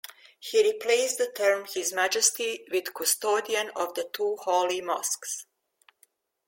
[0.39, 5.45] He replaced the term "His Majesty" with "Custodian of the Two Holy Mosques".